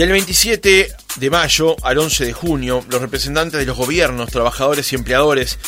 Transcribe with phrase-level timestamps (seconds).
[0.00, 4.96] Del 27 de mayo al 11 de junio, los representantes de los gobiernos, trabajadores y
[4.96, 5.58] empleadores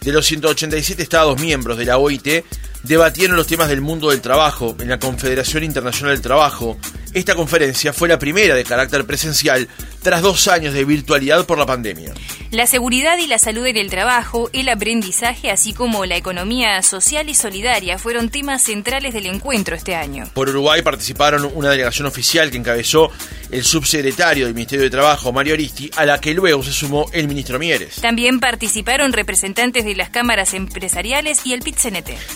[0.00, 2.42] de los 187 Estados miembros de la OIT
[2.84, 6.78] debatieron los temas del mundo del trabajo en la Confederación Internacional del Trabajo.
[7.12, 9.68] Esta conferencia fue la primera de carácter presencial
[10.02, 12.12] tras dos años de virtualidad por la pandemia.
[12.50, 17.30] La seguridad y la salud en el trabajo, el aprendizaje, así como la economía social
[17.30, 20.28] y solidaria fueron temas centrales del encuentro este año.
[20.34, 23.10] Por Uruguay participaron una delegación oficial que encabezó
[23.50, 27.26] el subsecretario del Ministerio de Trabajo, Mario Aristi, a la que luego se sumó el
[27.26, 27.96] ministro Mieres.
[27.96, 31.78] También participaron representantes de las cámaras empresariales y el pit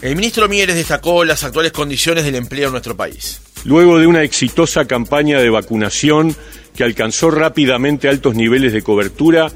[0.01, 3.41] El ministro Mieres destacó las actuales condiciones del empleo en nuestro país.
[3.67, 6.37] Luego de una exitosa campaña de vacunación
[6.77, 9.51] que alcanzó rápidamente altos niveles de cobertura,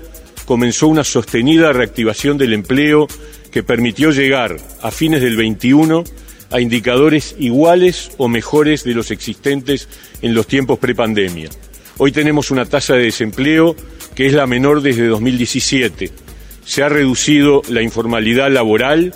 [0.46, 3.06] comenzó una sostenida reactivación del empleo
[3.52, 6.02] que permitió llegar a fines del 21
[6.50, 9.88] a indicadores iguales o mejores de los existentes
[10.22, 11.48] en los tiempos prepandemia.
[11.96, 13.76] Hoy tenemos una tasa de desempleo
[14.16, 16.10] que es la menor desde 2017.
[16.64, 19.14] Se ha reducido la informalidad laboral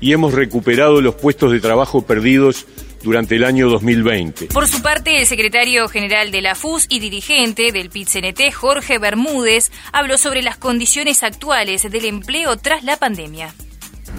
[0.00, 2.64] y hemos recuperado los puestos de trabajo perdidos
[3.06, 4.46] durante el año 2020.
[4.46, 9.70] Por su parte, el secretario general de la FUS y dirigente del PIT-CNT, Jorge Bermúdez,
[9.92, 13.54] habló sobre las condiciones actuales del empleo tras la pandemia.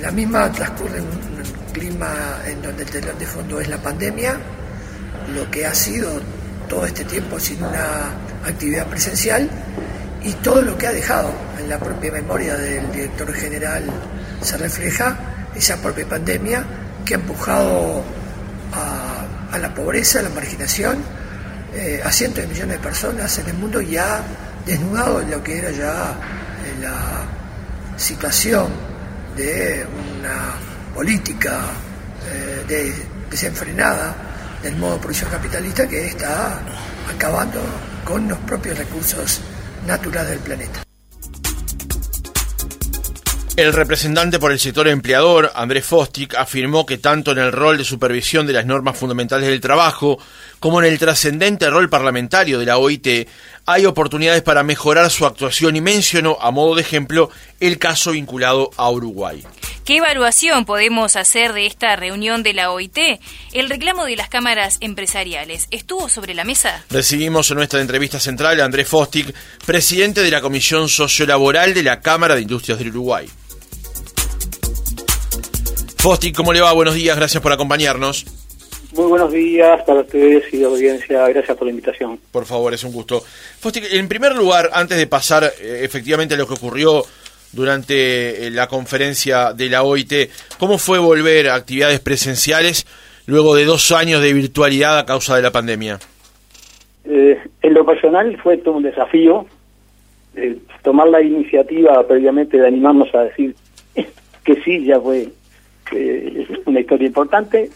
[0.01, 4.39] La misma transcurre en un clima en donde el telón de fondo es la pandemia,
[5.35, 6.21] lo que ha sido
[6.69, 8.13] todo este tiempo sin una
[8.45, 9.49] actividad presencial
[10.23, 13.83] y todo lo que ha dejado en la propia memoria del director general
[14.41, 15.17] se refleja
[15.55, 16.63] esa propia pandemia
[17.05, 18.03] que ha empujado
[18.73, 21.03] a, la pobreza, a la marginación,
[21.73, 24.21] eh, a cientos de millones de personas en el mundo ya
[24.65, 26.11] desnudado en lo que era ya
[26.65, 27.25] eh, la
[27.97, 28.67] situación
[29.35, 30.55] de una
[30.93, 31.59] política
[32.69, 32.93] eh,
[33.29, 34.15] desenfrenada
[34.61, 36.59] del modo de producción capitalista que está
[37.13, 37.61] acabando
[38.03, 39.41] con los propios recursos
[39.85, 40.86] naturales del planeta.
[43.57, 47.83] El representante por el sector empleador, Andrés Fostic, afirmó que tanto en el rol de
[47.83, 50.19] supervisión de las normas fundamentales del trabajo
[50.59, 53.27] como en el trascendente rol parlamentario de la OIT
[53.65, 58.69] hay oportunidades para mejorar su actuación y mencionó, a modo de ejemplo, el caso vinculado
[58.77, 59.43] a Uruguay.
[59.83, 63.19] ¿Qué evaluación podemos hacer de esta reunión de la OIT?
[63.53, 66.85] El reclamo de las cámaras empresariales estuvo sobre la mesa.
[66.91, 69.33] Recibimos en nuestra entrevista central a Andrés Fostic,
[69.65, 73.27] presidente de la Comisión Sociolaboral de la Cámara de Industrias del Uruguay.
[75.97, 76.73] Fosti, ¿cómo le va?
[76.73, 78.25] Buenos días, gracias por acompañarnos.
[78.95, 82.19] Muy buenos días para ustedes y la audiencia, gracias por la invitación.
[82.31, 83.21] Por favor, es un gusto.
[83.21, 87.03] Fosti, en primer lugar, antes de pasar eh, efectivamente a lo que ocurrió
[87.51, 92.85] durante eh, la conferencia de la OIT, ¿cómo fue volver a actividades presenciales
[93.25, 95.99] luego de dos años de virtualidad a causa de la pandemia?
[97.05, 99.45] Eh, en lo personal fue todo un desafío
[100.83, 103.55] tomar la iniciativa previamente de animarnos a decir
[104.43, 105.27] que sí, ya fue
[105.91, 107.69] es una historia importante.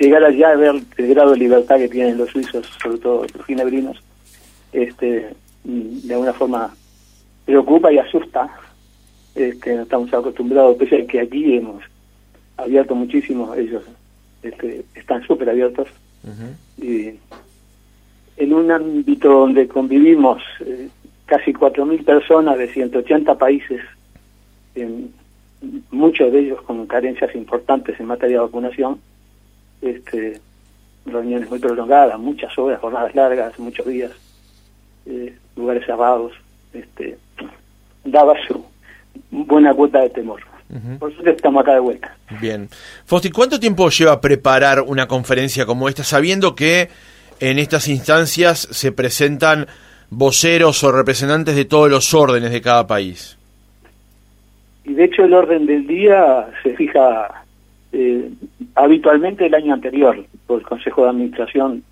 [0.00, 3.46] Llegar allá a ver el grado de libertad que tienen los suizos, sobre todo los
[3.46, 4.02] ginebrinos,
[4.72, 5.28] este,
[5.64, 6.74] de alguna forma
[7.44, 8.48] preocupa y asusta.
[9.34, 11.82] Este, no estamos acostumbrados, pese a que aquí hemos
[12.56, 13.84] abierto muchísimo, ellos
[14.42, 15.88] este, están súper abiertos.
[16.80, 17.12] Y
[18.36, 20.88] en un ámbito donde convivimos eh,
[21.26, 23.80] casi 4.000 personas de 180 países,
[24.74, 25.12] en,
[25.90, 29.00] muchos de ellos con carencias importantes en materia de vacunación,
[29.82, 30.40] este,
[31.06, 34.12] reuniones muy prolongadas, muchas horas, jornadas largas, muchos días,
[35.06, 36.32] eh, lugares cerrados,
[36.72, 37.18] este,
[38.04, 38.64] daba su
[39.30, 40.42] buena cuota de temor.
[40.98, 42.16] Por eso estamos acá de vuelta.
[42.40, 42.68] Bien.
[43.04, 46.90] Fosti, ¿cuánto tiempo lleva preparar una conferencia como esta, sabiendo que
[47.38, 49.68] en estas instancias se presentan
[50.10, 53.35] voceros o representantes de todos los órdenes de cada país?
[54.86, 57.44] Y de hecho el orden del día se fija
[57.92, 58.30] eh,
[58.76, 61.82] habitualmente el año anterior por el Consejo de Administración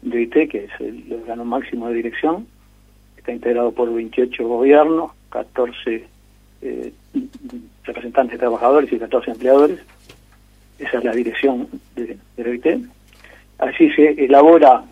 [0.00, 2.46] de IT, que es el órgano máximo de dirección,
[3.18, 6.06] está integrado por 28 gobiernos, 14
[6.62, 6.92] eh,
[7.84, 9.78] representantes de trabajadores y 14 empleadores.
[10.78, 12.86] Esa es la dirección de, de la IT.
[13.58, 14.82] Así se elabora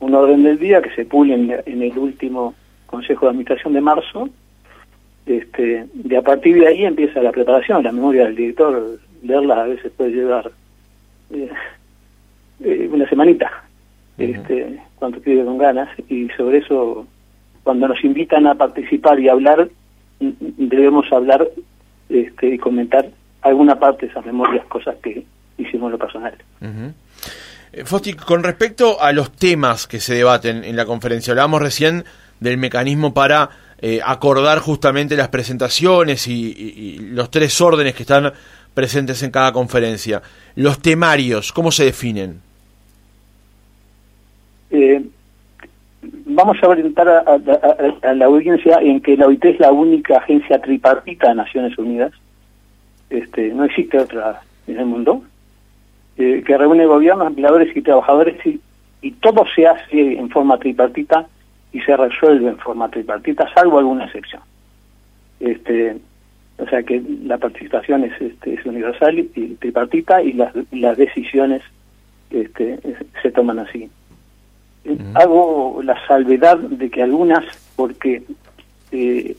[0.00, 2.52] un orden del día que se pule en el último
[2.86, 4.28] Consejo de Administración de marzo
[5.26, 9.66] este, de a partir de ahí empieza la preparación, la memoria del director, leerla a
[9.66, 10.50] veces puede llevar
[11.30, 11.50] eh,
[12.60, 13.64] eh, una semanita,
[14.18, 17.06] este, cuando pide con ganas, y sobre eso,
[17.62, 19.68] cuando nos invitan a participar y hablar,
[20.20, 21.48] debemos hablar
[22.08, 23.08] este, y comentar
[23.42, 25.24] alguna parte de esas memorias, cosas que
[25.58, 26.34] hicimos lo personal.
[27.72, 32.04] Eh, Fosti, con respecto a los temas que se debaten en la conferencia, hablábamos recién
[32.40, 38.32] del mecanismo para eh, acordar justamente las presentaciones y, los tres órdenes que están
[38.72, 40.22] presentes en cada conferencia.
[40.56, 42.40] Los temarios, ¿cómo se definen?
[44.70, 45.04] Eh,
[46.26, 51.28] vamos a orientar a, la audiencia en que la OIT es la única agencia tripartita
[51.28, 52.12] de Naciones Unidas.
[53.10, 55.22] Este, no existe otra en el mundo
[56.16, 58.60] eh, que reúne gobiernos, empleadores y trabajadores y,
[59.02, 61.26] y todo se hace en forma tripartita
[61.74, 64.40] y se resuelve en forma tripartita, salvo alguna excepción.
[65.40, 65.96] Este,
[66.56, 69.24] o sea que la participación es, este, es universal y,
[69.58, 71.62] tripartita y las, las decisiones
[72.30, 72.78] este,
[73.20, 73.90] se toman así.
[75.14, 77.44] Hago la salvedad de que algunas,
[77.74, 78.22] porque
[78.92, 79.36] eh,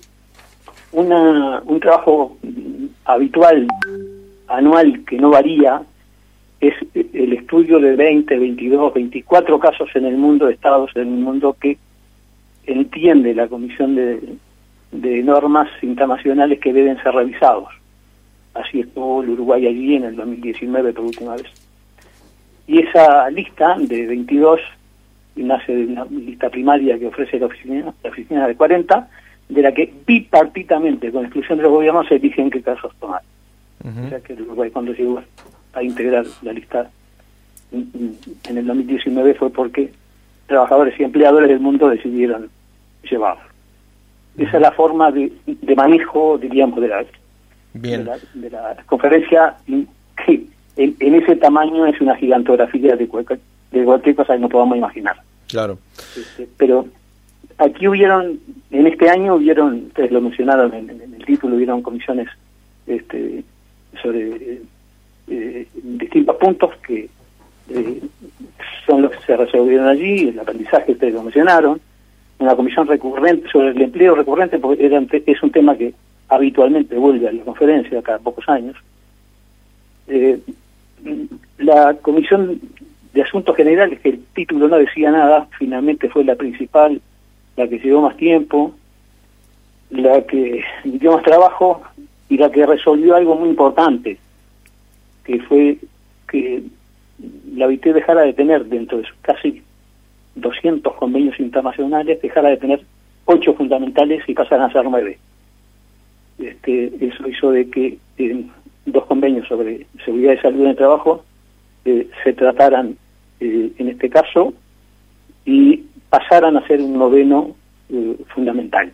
[0.92, 2.38] una, un trabajo
[3.06, 3.66] habitual,
[4.48, 5.84] anual, que no varía,
[6.60, 11.20] es el estudio de 20, 22, 24 casos en el mundo, de estados en el
[11.24, 11.78] mundo que
[12.68, 14.38] entiende la Comisión de,
[14.92, 17.70] de Normas Internacionales que deben ser revisados.
[18.54, 21.48] Así estuvo el Uruguay allí en el 2019 por última vez.
[22.68, 24.60] Y esa lista de 22
[25.36, 29.10] nace de una lista primaria que ofrece la oficina, la oficina de 40,
[29.50, 33.22] de la que bipartitamente, con exclusión de los gobiernos, se eligen qué casos tomar.
[33.84, 35.22] O sea que el Uruguay cuando llegó
[35.74, 36.90] a integrar la lista
[37.72, 39.92] en el 2019 fue porque
[40.48, 42.50] trabajadores y empleadores del mundo decidieron
[43.10, 43.44] llevarlo.
[44.38, 45.32] Esa es la forma de,
[45.76, 47.06] manejo, diríamos, de la,
[47.74, 48.08] Bien.
[48.34, 50.46] De, la, conferencia, que
[50.78, 53.40] en, ese tamaño es una gigantografía de cualquier,
[53.72, 55.18] de cualquier cosa que no podamos imaginar.
[55.48, 55.78] Claro.
[56.18, 56.88] Este, pero
[57.58, 58.40] aquí hubieron,
[58.72, 62.28] en este año hubieron, ustedes lo mencionaron en, el título, hubieron comisiones
[62.88, 63.44] este,
[64.02, 64.62] sobre
[65.28, 67.10] eh, distintos puntos que
[67.70, 68.02] eh,
[68.86, 71.80] son los que se resolvieron allí, el aprendizaje ustedes lo mencionaron,
[72.40, 75.94] una comisión recurrente sobre el empleo recurrente, porque es un tema que
[76.30, 78.76] habitualmente vuelve a la conferencia cada pocos años.
[80.08, 80.40] Eh,
[81.58, 82.60] la comisión
[83.14, 87.02] de asuntos generales, que el título no decía nada, finalmente fue la principal,
[87.56, 88.74] la que llevó más tiempo,
[89.90, 91.82] la que dio más trabajo
[92.28, 94.18] y la que resolvió algo muy importante,
[95.24, 95.78] que fue
[96.28, 96.64] que
[97.56, 99.64] la OIT dejara de tener dentro de sus casi
[100.36, 102.82] 200 convenios internacionales, dejara de tener
[103.26, 105.18] ocho fundamentales y pasaran a ser nueve.
[106.38, 108.46] Este, eso hizo de que eh,
[108.86, 111.24] dos convenios sobre seguridad y salud en el trabajo
[111.86, 112.98] eh, se trataran
[113.40, 114.54] eh, en este caso
[115.46, 117.56] y pasaran a ser un noveno
[118.34, 118.92] fundamental.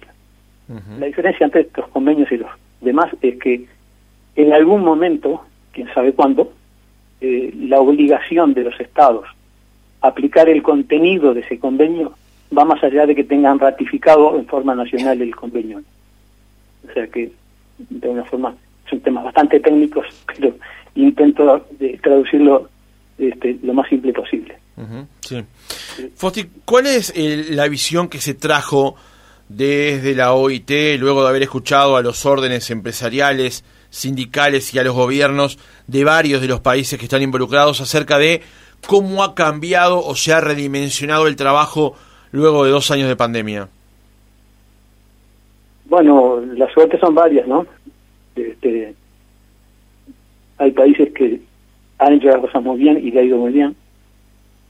[1.00, 2.50] La diferencia entre estos convenios y los
[2.81, 3.65] demás es que
[4.35, 6.51] en algún momento, quién sabe cuándo,
[7.21, 9.25] la obligación de los estados
[10.01, 12.13] aplicar el contenido de ese convenio
[12.56, 15.81] va más allá de que tengan ratificado en forma nacional el convenio.
[16.88, 17.31] O sea que,
[17.77, 18.56] de una forma,
[18.89, 20.56] son temas bastante técnicos, pero
[20.95, 22.69] intento de traducirlo
[23.18, 24.57] este, lo más simple posible.
[25.21, 25.44] sí.
[26.15, 28.95] Fosti, ¿cuál es la visión que se trajo
[29.47, 34.95] desde la OIT luego de haber escuchado a los órdenes empresariales, sindicales y a los
[34.95, 38.41] gobiernos de varios de los países que están involucrados acerca de
[38.87, 41.95] cómo ha cambiado o se ha redimensionado el trabajo
[42.31, 43.68] luego de dos años de pandemia?
[45.85, 47.68] Bueno, las suertes son varias, ¿no?
[48.35, 48.95] Este,
[50.57, 51.42] hay países que
[51.99, 53.75] han hecho las cosas muy bien y le ha ido muy bien.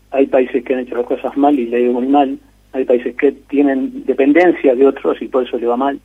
[0.09, 2.37] Hay países que han hecho las cosas mal y le ha ido muy mal.
[2.73, 5.99] Hay países que tienen dependencia de otros y por eso le va mal.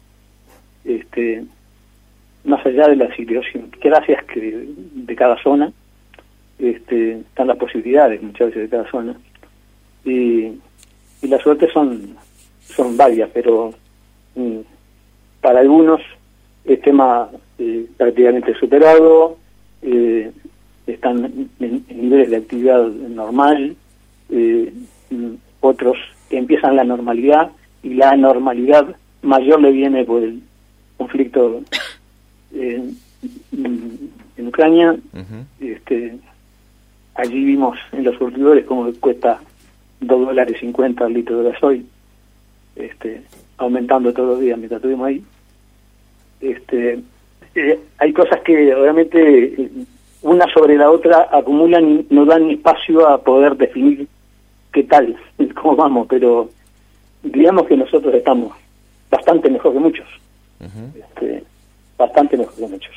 [0.84, 1.44] Este,
[2.46, 5.72] más allá de las idiosincrasias que de cada zona,
[6.58, 9.16] este, están las posibilidades muchas veces de cada zona.
[10.04, 10.52] Y,
[11.22, 12.16] las suertes son,
[12.60, 13.74] son varias, pero
[14.36, 14.60] mm,
[15.40, 16.00] para algunos
[16.64, 19.36] el tema eh, prácticamente superado,
[19.82, 20.30] eh,
[20.86, 23.74] están en, niveles de actividad normal,
[24.30, 24.72] eh,
[25.10, 25.96] mm, otros
[26.30, 27.50] empiezan la normalidad
[27.82, 30.42] y la normalidad mayor le viene por el
[30.96, 31.62] conflicto
[32.56, 32.96] en,
[34.36, 34.96] en Ucrania,
[35.60, 36.18] este,
[37.16, 39.40] Allí vimos en los surtidores cómo cuesta
[40.00, 41.86] 2 dólares 50 el litro de gasoil,
[42.76, 43.22] este,
[43.56, 45.24] aumentando todos los días mientras estuvimos ahí.
[46.42, 47.00] Este,
[47.54, 49.70] eh, hay cosas que obviamente
[50.20, 54.06] una sobre la otra acumulan y no dan espacio a poder definir
[54.70, 55.16] qué tal,
[55.54, 56.50] cómo vamos, pero
[57.22, 58.52] digamos que nosotros estamos
[59.10, 60.06] bastante mejor que muchos.
[60.94, 61.44] este,
[61.98, 62.94] bastante mejor que muchos.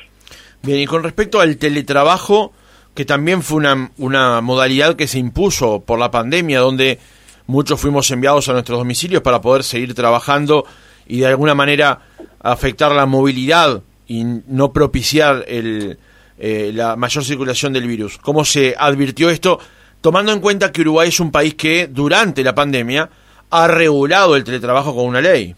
[0.62, 2.52] Bien, y con respecto al teletrabajo,
[2.94, 6.98] que también fue una, una modalidad que se impuso por la pandemia, donde
[7.46, 10.66] muchos fuimos enviados a nuestros domicilios para poder seguir trabajando
[11.06, 12.00] y de alguna manera
[12.40, 15.98] afectar la movilidad y no propiciar el,
[16.38, 18.18] eh, la mayor circulación del virus.
[18.18, 19.58] ¿Cómo se advirtió esto?
[20.00, 23.08] Tomando en cuenta que Uruguay es un país que durante la pandemia
[23.50, 25.54] ha regulado el teletrabajo con una ley.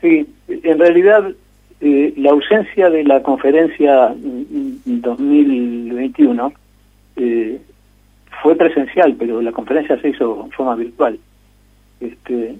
[0.00, 1.24] Sí, en realidad
[1.84, 6.52] eh, la ausencia de la conferencia 2021
[7.16, 7.60] eh,
[8.40, 11.18] fue presencial, pero la conferencia se hizo en forma virtual.
[11.98, 12.54] Este,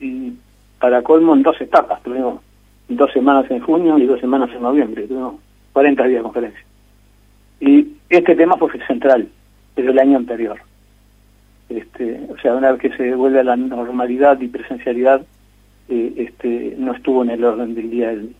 [0.00, 0.34] y
[0.78, 2.42] para colmo en dos etapas, tuvimos
[2.90, 5.36] dos semanas en junio y dos semanas en noviembre, tuvimos
[5.72, 6.64] 40 días de conferencia.
[7.60, 9.28] Y este tema fue central,
[9.74, 10.58] pero el año anterior.
[11.70, 15.22] Este, o sea, una vez que se vuelve a la normalidad y presencialidad,
[15.88, 18.34] eh, este, no estuvo en el orden del día el,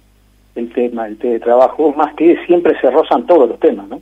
[0.59, 4.01] el tema del teletrabajo, más que siempre se rozan todos los temas, ¿no?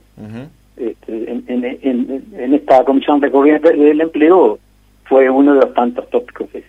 [0.77, 4.59] este, en, en, en, esta comisión recurrente del empleo
[5.05, 6.63] fue uno de los tantos tópicos que,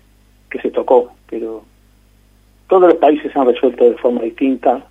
[0.50, 1.64] que se tocó, pero
[2.68, 4.82] todos los países han resuelto de forma distinta,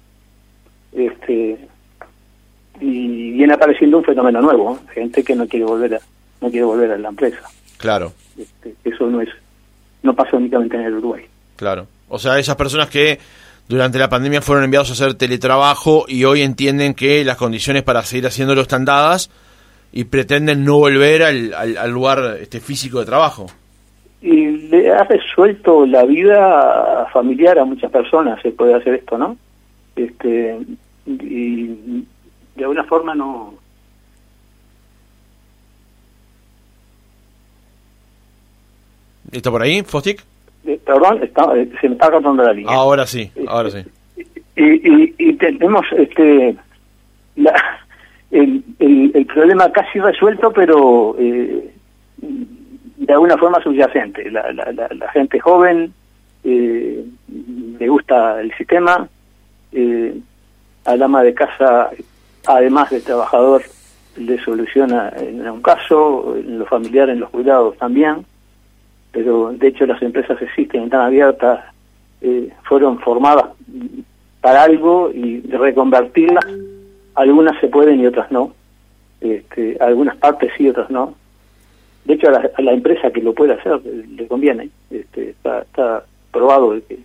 [0.94, 1.58] este
[2.80, 6.00] y viene apareciendo un fenómeno nuevo, gente que no quiere volver a
[6.42, 7.42] no quiere volver a la empresa.
[7.78, 8.14] Claro.
[8.38, 9.30] Este, eso no es
[10.04, 11.26] no pasa únicamente en el Uruguay.
[11.56, 11.88] Claro.
[12.08, 13.18] O sea, esas personas que
[13.68, 18.02] durante la pandemia fueron enviados a hacer teletrabajo y hoy entienden que las condiciones para
[18.04, 19.30] seguir haciéndolo están dadas
[19.92, 23.48] y pretenden no volver al, al, lugar este físico de trabajo.
[24.22, 29.38] Y le ha resuelto la vida familiar a muchas personas, se puede hacer esto, ¿no?
[29.96, 30.58] Este,
[31.06, 32.06] y
[32.56, 33.54] de alguna forma no...
[39.32, 40.24] ¿Está por ahí, Fostic?
[40.66, 42.76] Eh, perdón, eh, se me está cortando la línea.
[42.76, 43.84] Ahora sí, ahora sí.
[44.56, 46.56] Y, y, tenemos este
[47.36, 47.54] la,
[48.32, 51.72] el, el, problema casi resuelto, pero eh,
[52.18, 54.32] de alguna forma subyacente.
[54.32, 55.94] La, la, la, gente joven
[56.44, 57.06] eh,
[57.80, 59.08] le gusta el sistema,
[60.86, 61.92] al ama de casa,
[62.48, 63.62] además del trabajador,
[64.18, 68.26] le soluciona en un caso, en lo familiar, en los cuidados también
[69.18, 71.66] pero de hecho las empresas existen, están abiertas,
[72.22, 73.46] eh, fueron formadas
[74.42, 76.46] para algo y reconvertirlas,
[77.16, 78.54] algunas se pueden y otras no,
[79.20, 81.16] este, algunas partes sí, otras no.
[82.06, 86.74] De hecho, a la, empresa que lo puede hacer le conviene, este, está, está probado
[86.74, 87.00] de que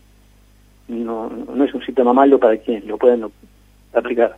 [0.88, 3.24] no, no es un sistema malo para quienes lo pueden
[3.94, 4.36] aplicar.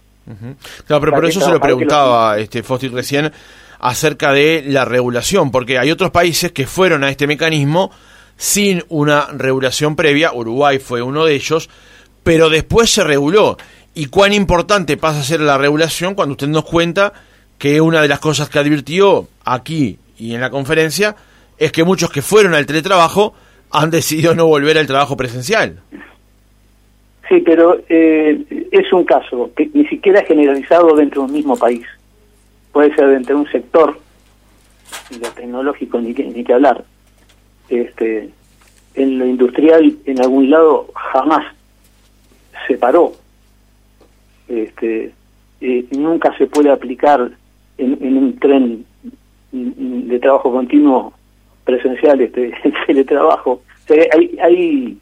[0.86, 3.32] Claro, pero por eso se lo preguntaba este Fosti recién,
[3.84, 7.90] acerca de la regulación, porque hay otros países que fueron a este mecanismo
[8.34, 11.68] sin una regulación previa, Uruguay fue uno de ellos,
[12.22, 13.58] pero después se reguló.
[13.94, 17.12] ¿Y cuán importante pasa a ser la regulación cuando usted nos cuenta
[17.58, 21.14] que una de las cosas que advirtió aquí y en la conferencia
[21.58, 23.34] es que muchos que fueron al teletrabajo
[23.70, 25.82] han decidido no volver al trabajo presencial?
[27.28, 31.54] Sí, pero eh, es un caso que ni siquiera es generalizado dentro de un mismo
[31.54, 31.84] país
[32.74, 33.96] puede ser dentro de un sector,
[35.20, 36.84] lo tecnológico ni que, ni que hablar,
[37.68, 38.28] este,
[38.94, 41.54] en lo industrial en algún lado jamás
[42.66, 43.12] se paró,
[44.48, 45.12] este,
[45.92, 47.30] nunca se puede aplicar
[47.78, 48.84] en, un tren
[49.52, 51.12] de trabajo continuo
[51.64, 53.62] presencial este el teletrabajo.
[53.88, 54.98] Hay hay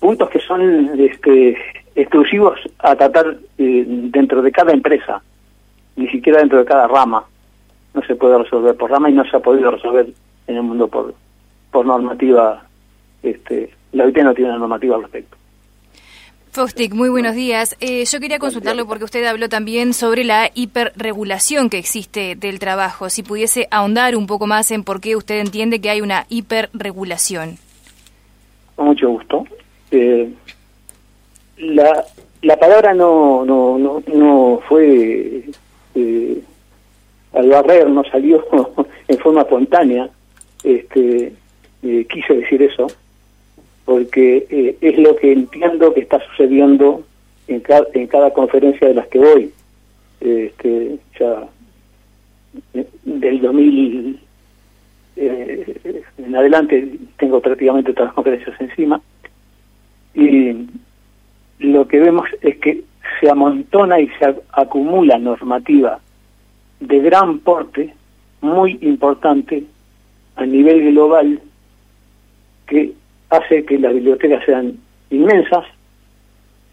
[0.00, 1.56] puntos que son este
[1.94, 5.22] exclusivos a tratar eh, dentro de cada empresa
[5.96, 7.24] ni siquiera dentro de cada rama.
[7.94, 10.08] No se puede resolver por rama y no se ha podido resolver
[10.46, 11.14] en el mundo por,
[11.70, 12.62] por normativa.
[13.22, 15.36] Este, la OIT no tiene una normativa al respecto.
[16.52, 17.76] Fostic, muy buenos días.
[17.80, 23.08] Eh, yo quería consultarlo porque usted habló también sobre la hiperregulación que existe del trabajo.
[23.08, 27.56] Si pudiese ahondar un poco más en por qué usted entiende que hay una hiperregulación.
[28.76, 29.46] Con mucho gusto.
[29.92, 30.30] Eh,
[31.56, 32.04] la,
[32.42, 35.44] la palabra no, no, no, no fue
[35.94, 36.42] eh,
[37.32, 38.46] al barrer no salió
[39.08, 40.08] en forma espontánea,
[40.62, 41.32] este,
[41.82, 42.86] eh, quise decir eso,
[43.84, 47.04] porque eh, es lo que entiendo que está sucediendo
[47.48, 49.52] en cada, en cada conferencia de las que voy.
[50.20, 51.48] Este, ya
[52.74, 54.20] eh, del 2000
[55.14, 59.00] en adelante tengo prácticamente todas las conferencias encima
[60.14, 60.66] y
[61.58, 62.82] lo que vemos es que
[63.22, 66.00] se amontona y se acumula normativa
[66.80, 67.94] de gran porte,
[68.40, 69.62] muy importante
[70.34, 71.40] a nivel global,
[72.66, 72.92] que
[73.30, 74.76] hace que las bibliotecas sean
[75.10, 75.64] inmensas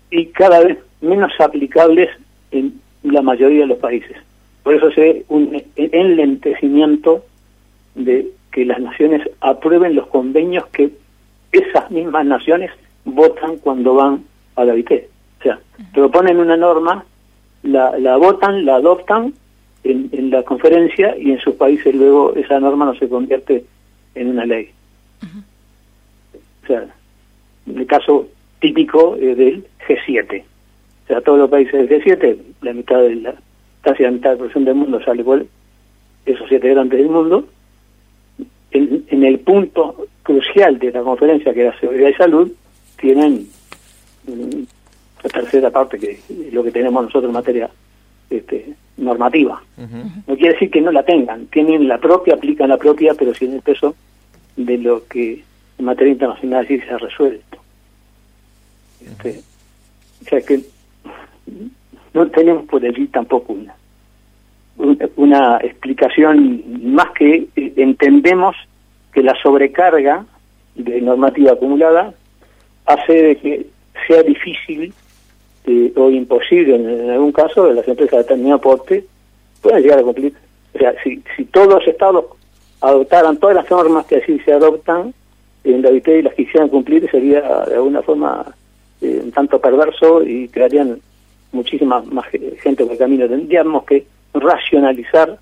[0.09, 2.09] y cada vez menos aplicables
[2.49, 4.17] en la mayoría de los países.
[4.63, 7.23] Por eso se ve un enlentecimiento
[7.93, 10.89] de que las naciones aprueben los convenios que
[11.51, 12.71] esas mismas naciones
[13.05, 14.23] votan cuando van
[14.55, 15.18] a la OIT.
[15.39, 15.59] O sea,
[15.93, 17.05] proponen una norma,
[17.63, 19.33] la, la votan, la adoptan
[19.83, 23.63] en, en, la conferencia y en sus países luego esa norma no se convierte
[24.15, 24.69] en una ley.
[26.63, 26.85] O sea,
[27.65, 28.27] el caso
[28.59, 30.41] típico del G7.
[30.41, 33.35] O sea, todos los países del G7, la mitad de la,
[33.81, 35.45] casi la mitad de la población del mundo sale por
[36.25, 37.45] esos siete grandes del mundo,
[38.71, 42.51] en, en, el punto crucial de la conferencia, que era seguridad y salud,
[42.99, 43.47] tienen
[45.23, 47.69] la tercera parte que es lo que tenemos nosotros en materia
[48.29, 49.61] este, normativa.
[50.27, 53.53] No quiere decir que no la tengan, tienen la propia, aplican la propia, pero sin
[53.53, 53.95] el peso
[54.55, 55.43] de lo que
[55.77, 57.57] en materia internacional sí se ha resuelto.
[59.01, 59.41] Este,
[60.21, 60.61] o sea que
[62.13, 63.75] no tenemos por allí tampoco una,
[65.15, 68.55] una explicación más que eh, entendemos
[69.13, 70.25] que la sobrecarga
[70.75, 72.13] de normativa acumulada
[72.85, 73.67] hace de que
[74.07, 74.93] sea difícil
[75.69, 79.05] eh, o imposible en, algún caso las empresas de determinado porte
[79.61, 80.33] puedan llegar a cumplir.
[80.73, 82.25] O sea, si, si todos los estados
[82.81, 85.13] adoptaran todas las normas que así se adoptan
[85.63, 88.55] en la y las quisieran cumplir, sería de alguna forma
[88.99, 90.99] eh, un tanto perverso y crearían
[91.51, 92.25] muchísima más
[92.63, 93.27] gente por el camino.
[93.27, 95.37] Tendríamos que racionalizar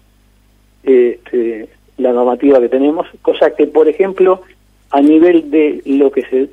[0.83, 4.41] este, la normativa que tenemos, cosa que, por ejemplo,
[4.89, 6.49] a nivel de lo que se,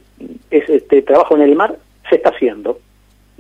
[0.52, 1.76] es este trabajo en el mar,
[2.08, 2.78] se está haciendo.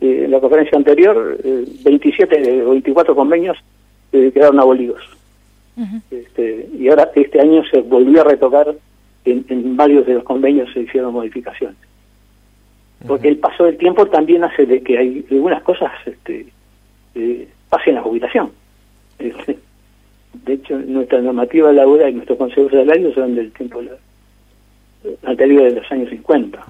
[0.04, 1.38] Eh, en la conferencia anterior,
[1.82, 3.56] 27 o 24 convenios
[4.12, 5.00] eh, quedaron abolidos.
[6.10, 8.74] este, y ahora este año se volvió a retocar,
[9.24, 11.78] en, varios de los convenios se hicieron modificaciones.
[13.06, 16.48] Porque el paso del tiempo también hace de que hay algunas cosas este,
[17.14, 18.50] eh, pasen a jubilación.
[19.18, 19.56] Este,
[20.44, 23.80] de hecho, nuestra normativa laboral y nuestros consejos salarios son del tiempo
[25.22, 26.62] anterior de los años 50.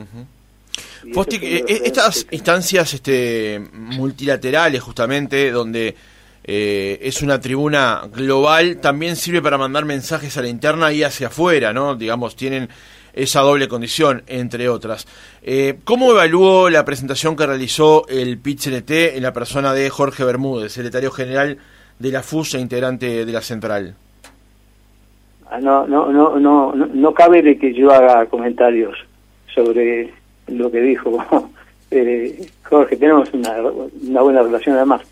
[1.41, 5.95] Eh, estas instancias este, multilaterales, justamente, donde
[6.43, 11.29] eh, es una tribuna global, también sirve para mandar mensajes a la interna y hacia
[11.29, 11.95] afuera, ¿no?
[11.95, 12.69] Digamos, tienen
[13.15, 15.07] esa doble condición, entre otras.
[15.43, 20.73] Eh, ¿Cómo evaluó la presentación que realizó el pit en la persona de Jorge Bermúdez,
[20.73, 21.59] secretario general
[21.99, 23.95] de la FUS e integrante de la central?
[25.51, 28.99] Ah, no, no, no, no, no cabe de que yo haga comentarios
[29.55, 30.13] sobre
[30.49, 31.51] lo que dijo
[31.91, 33.57] eh, Jorge, tenemos una,
[34.09, 35.03] una, buena relación además.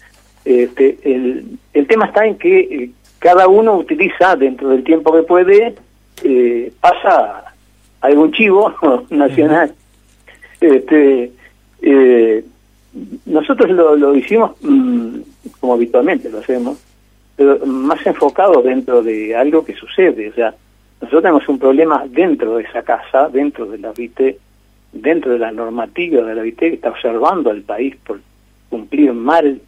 [0.45, 5.23] Este, el, el tema está en que eh, cada uno utiliza dentro del tiempo que
[5.23, 5.75] puede,
[6.25, 7.45] eh, pasa
[8.01, 8.75] algún chivo
[9.11, 9.73] nacional.
[10.61, 11.33] Este,
[11.83, 12.45] eh,
[13.27, 15.18] nosotros lo, lo hicimos mm,
[15.61, 16.79] como habitualmente lo hacemos,
[17.37, 20.31] pero más enfocado dentro de algo que sucede.
[20.31, 20.55] O sea,
[21.01, 24.38] nosotros tenemos un problema dentro de esa casa, dentro de la VITE,
[24.92, 28.20] dentro de la normativa de la VITE, que está observando al país por
[28.68, 29.61] cumplir mal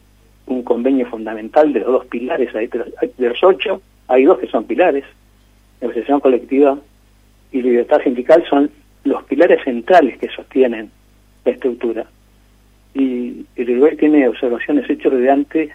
[0.46, 5.04] un convenio fundamental de los dos pilares, de los ocho, hay dos que son pilares,
[5.80, 6.78] negociación colectiva
[7.52, 8.70] y libertad sindical son
[9.04, 10.90] los pilares centrales que sostienen
[11.44, 12.06] la estructura.
[12.94, 15.70] Y el Uruguay tiene observaciones hechas desde antes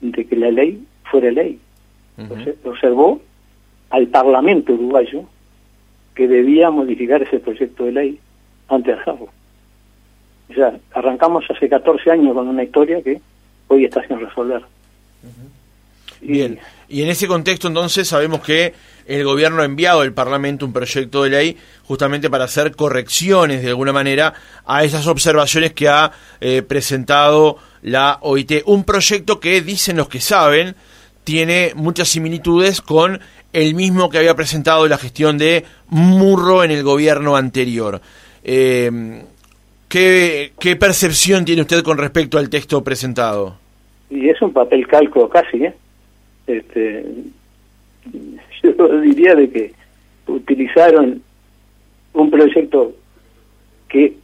[0.00, 1.58] de que la ley fuera ley.
[2.64, 3.20] Observó
[3.90, 5.24] al Parlamento uruguayo
[6.14, 8.20] que debía modificar ese proyecto de ley
[8.70, 9.28] antes de hacerlo.
[10.48, 13.20] O sea, arrancamos hace 14 años con una historia que
[13.68, 14.62] hoy está sin resolver.
[16.22, 18.74] Bien, y en ese contexto entonces sabemos que
[19.06, 23.68] el gobierno ha enviado al Parlamento un proyecto de ley justamente para hacer correcciones de
[23.68, 24.34] alguna manera
[24.66, 28.62] a esas observaciones que ha eh, presentado la OIT.
[28.66, 30.76] Un proyecto que, dicen los que saben,
[31.24, 33.20] tiene muchas similitudes con
[33.52, 38.00] el mismo que había presentado la gestión de Murro en el gobierno anterior.
[38.44, 39.22] Eh,
[39.88, 43.56] ¿qué, ¿Qué percepción tiene usted con respecto al texto presentado?
[44.08, 45.74] Y es un papel calco casi, ¿eh?
[46.46, 47.04] Este,
[48.62, 49.72] yo diría de que
[50.26, 51.22] utilizaron
[52.12, 52.92] un proyecto
[53.88, 54.14] que,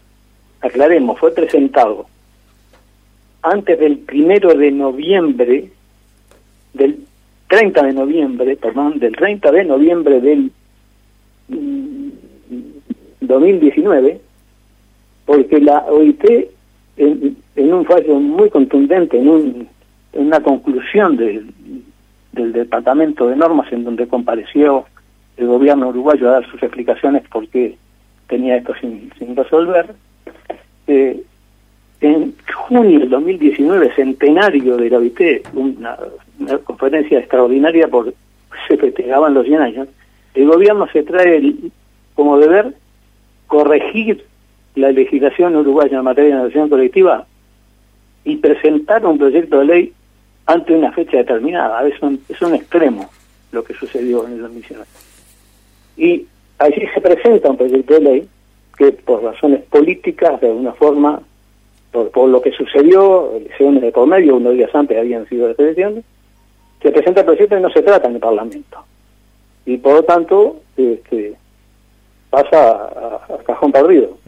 [0.60, 2.06] aclaremos, fue presentado
[3.42, 5.70] antes del primero de noviembre,
[6.74, 6.98] del
[7.48, 10.50] 30 de noviembre, perdón, del 30 de noviembre del
[13.26, 14.18] 2019, mm,
[15.26, 16.24] porque la OIT,
[16.96, 19.68] en, un fallo muy contundente, en, un,
[20.12, 21.52] en una conclusión del,
[22.32, 24.84] Departamento de Normas, en donde compareció
[25.38, 27.76] el gobierno uruguayo a dar sus explicaciones por qué
[28.28, 29.94] tenía esto sin, resolver,
[30.86, 31.22] eh,
[32.02, 32.34] en
[32.68, 35.20] junio del 2019, centenario de la OIT,
[35.54, 35.96] una,
[36.64, 38.12] conferencia extraordinaria porque
[38.68, 39.88] se festejaban los 100 años,
[40.34, 41.72] el gobierno se trae el,
[42.14, 42.74] como deber
[43.46, 44.24] corregir
[44.74, 47.26] la legislación uruguaya en materia de negociación colectiva
[48.24, 49.92] y presentar un proyecto de ley
[50.46, 51.86] ante una fecha determinada.
[51.86, 53.08] Es un, es un extremo
[53.52, 54.86] lo que sucedió en el 2019.
[55.96, 56.26] Y
[56.58, 58.28] allí se presenta un proyecto de ley
[58.76, 61.22] que por razones políticas, de alguna forma,
[61.90, 65.58] por, por lo que sucedió, elecciones de por medio, unos días antes habían sido las
[65.58, 66.04] elecciones,
[66.82, 68.84] se presenta el proyecto y no se trata en el Parlamento.
[69.64, 71.34] Y por lo tanto, este,
[72.36, 72.90] pasa
[73.28, 74.18] a, cajón perdido.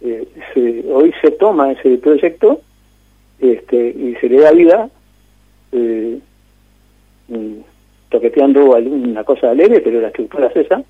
[0.00, 2.62] Eh, hoy se toma ese proyecto
[3.38, 4.88] este, y se le da vida
[5.72, 6.18] eh,
[8.08, 10.82] toqueteando alguna cosa leve, pero la estructura es esa.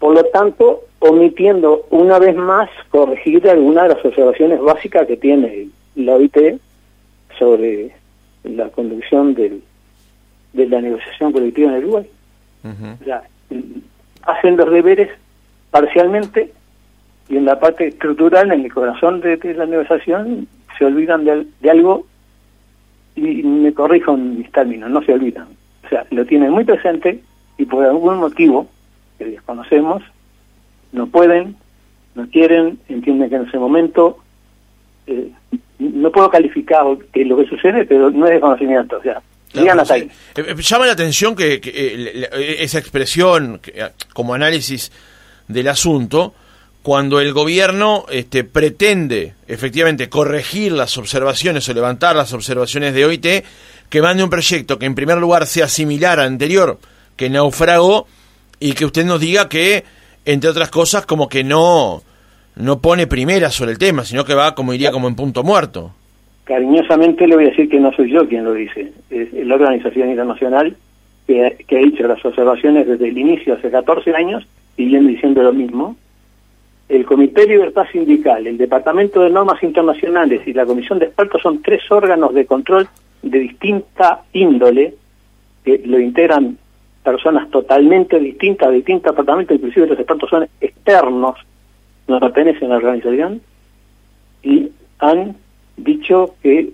[0.00, 5.68] Por lo tanto, omitiendo una vez más corregir algunas de las observaciones básicas que tiene
[5.94, 6.58] la OIT
[7.38, 7.92] sobre
[8.42, 9.62] la conducción del,
[10.52, 12.06] de la negociación colectiva en el Uruguay.
[14.26, 15.10] Hacen los deberes
[15.70, 16.52] parcialmente
[17.28, 20.46] y en la parte estructural, en el corazón de, la negociación,
[20.78, 22.06] se olvidan de, de, algo
[23.16, 25.48] y me corrijo en mis términos, no se olvidan.
[25.84, 27.20] O sea, lo tienen muy presente
[27.56, 28.66] y por algún motivo
[29.18, 30.02] que desconocemos,
[30.92, 31.56] no pueden,
[32.14, 34.18] no quieren, entienden que en ese momento
[35.06, 35.30] eh,
[35.78, 39.22] no puedo calificar que lo que sucede, pero no es desconocimiento, o sea,
[39.62, 40.10] Claro, hasta ahí.
[40.34, 41.60] Eh, eh, llama la atención que,
[42.60, 43.60] esa expresión
[44.12, 44.90] como análisis
[45.48, 46.34] del asunto,
[46.82, 53.26] cuando el gobierno este, pretende efectivamente corregir las observaciones o levantar las observaciones de OIT,
[53.88, 56.78] que mande un proyecto que en primer lugar sea similar al anterior,
[57.16, 58.06] que naufragó,
[58.60, 59.84] y que usted nos diga que,
[60.24, 62.02] entre otras cosas, como que no
[62.56, 65.92] no pone primera sobre el tema, sino que va, como iría, como en punto muerto.
[66.44, 70.10] Cariñosamente le voy a decir que no soy yo quien lo dice, es la organización
[70.10, 70.76] internacional
[71.26, 75.52] que, ha hecho las observaciones desde el inicio, hace 14 años, y viene diciendo lo
[75.52, 75.96] mismo.
[76.86, 81.40] El Comité de Libertad Sindical, el Departamento de Normas Internacionales y la Comisión de Expertos
[81.40, 82.88] son tres órganos de control
[83.22, 84.94] de distinta índole
[85.64, 86.58] que lo integran
[87.02, 91.38] personas totalmente distintas, de distintos departamentos, inclusive los expertos son externos
[92.06, 93.40] no pertenecen a la organización
[94.42, 95.36] y han
[95.76, 96.72] dicho que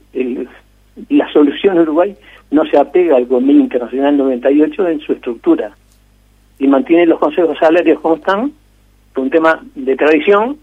[1.09, 2.17] la solución Uruguay
[2.51, 5.77] no se apega al convenio internacional 98 en su estructura
[6.59, 8.53] y mantiene los consejos salarios como están,
[9.15, 10.59] por un tema de tradición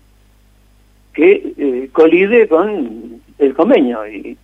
[1.13, 4.06] que eh, colide con el convenio.
[4.08, 4.38] Y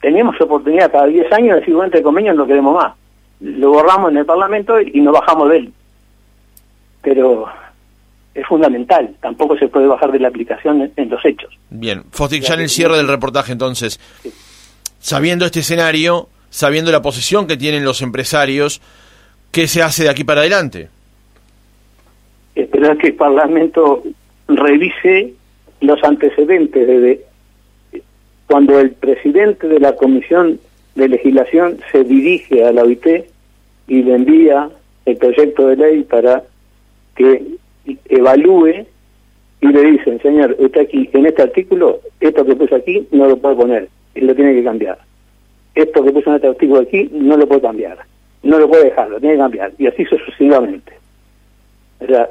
[0.00, 2.94] teníamos oportunidad cada 10 años de decir, bueno, el convenio no queremos más.
[3.40, 5.72] Lo borramos en el Parlamento y no bajamos de él.
[7.02, 7.46] Pero
[8.34, 9.14] es fundamental.
[9.20, 11.56] Tampoco se puede bajar de la aplicación en, los hechos.
[11.70, 14.00] Bien, Fostic, ya en el cierre del reportaje entonces,
[14.98, 18.80] sabiendo este escenario, sabiendo la posición que tienen los empresarios,
[19.52, 20.88] ¿qué se hace de aquí para adelante?
[22.54, 24.02] Esperar que el Parlamento
[24.48, 25.34] revise
[25.80, 27.24] los antecedentes de
[28.46, 30.60] cuando el presidente de la Comisión
[30.94, 33.06] de Legislación se dirige a la OIT
[33.88, 34.68] y le envía
[35.06, 36.42] el proyecto de ley para
[37.16, 37.42] que
[38.08, 38.86] evalúe
[39.60, 43.36] y le dicen, señor, usted aquí, en este artículo, esto que puso aquí no lo
[43.36, 44.98] puede poner, lo tiene que cambiar.
[45.74, 47.98] Esto que puso en este artículo aquí no lo puede cambiar,
[48.42, 50.92] no lo puede dejar, lo tiene que cambiar, y así sucesivamente.
[52.00, 52.28] O sea,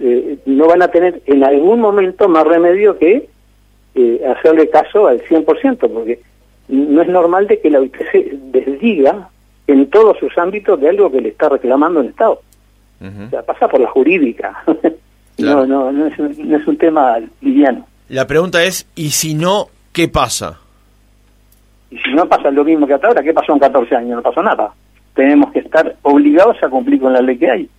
[0.00, 3.28] eh, no van a tener en algún momento más remedio que
[3.94, 6.20] eh, hacerle caso al 100%, porque
[6.68, 9.28] no es normal de que la UIT se desdiga
[9.66, 12.40] en todos sus ámbitos de algo que le está reclamando el Estado
[13.00, 14.62] o sea, pasa por la jurídica.
[15.38, 17.86] no, no, no es, no es un tema liviano.
[18.08, 20.58] La pregunta es, ¿y si no, qué pasa?
[21.90, 24.16] Y si no pasa lo mismo que hasta ahora, ¿qué pasó en 14 años?
[24.16, 24.72] No pasó nada.
[25.14, 27.70] Tenemos que estar obligados a cumplir con la ley que hay.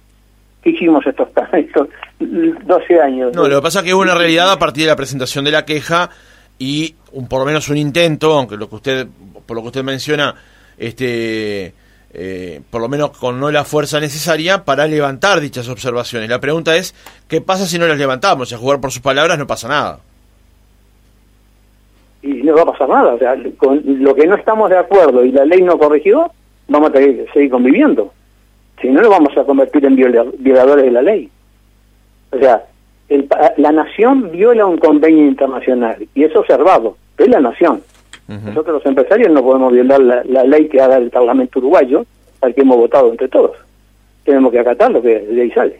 [0.61, 1.87] ¿Qué hicimos estos, estos
[2.19, 3.35] 12 años?
[3.35, 5.51] No, lo que pasa es que hubo una realidad a partir de la presentación de
[5.51, 6.09] la queja
[6.57, 9.07] y un, por lo menos un intento, aunque lo que usted,
[9.45, 10.35] por lo que usted menciona,
[10.77, 11.73] este
[12.13, 16.29] eh, por lo menos con no la fuerza necesaria para levantar dichas observaciones.
[16.29, 16.93] La pregunta es,
[17.27, 18.49] ¿qué pasa si no las levantamos?
[18.49, 19.99] Si a jugar por sus palabras no pasa nada.
[22.21, 23.13] Y no va a pasar nada.
[23.13, 26.31] O sea, con lo que no estamos de acuerdo y la ley no corrigió,
[26.67, 28.13] vamos a seguir conviviendo.
[28.81, 31.29] Si no, nos vamos a convertir en violadores de la ley.
[32.31, 32.63] O sea,
[33.57, 37.81] la nación viola un convenio internacional y es observado, es la nación.
[38.45, 42.05] Nosotros los empresarios no podemos violar la, ley que haga el Parlamento uruguayo,
[42.41, 43.57] al que hemos votado entre todos.
[44.23, 45.79] Tenemos que acatar lo que de ahí sale.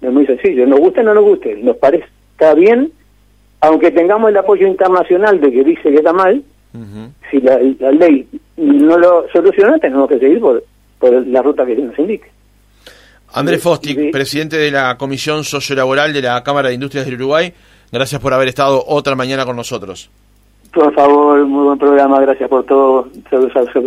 [0.00, 2.92] Es muy sencillo, nos guste o no nos guste, nos parezca bien
[3.60, 6.42] aunque tengamos el apoyo internacional de que dice que está mal,
[7.30, 7.58] si la,
[7.90, 10.62] ley no lo soluciona, tenemos que seguir por,
[10.98, 12.30] por la ruta que nos indique.
[13.32, 17.52] Andrés Fostic, presidente de la Comisión Sociolaboral de la Cámara de Industrias del Uruguay,
[17.90, 20.08] gracias por haber estado otra mañana con nosotros.
[20.72, 23.08] Por favor, muy buen programa, gracias por todo.
[23.30, 23.80] Saludos a su